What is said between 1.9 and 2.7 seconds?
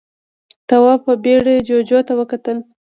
ته وکتل.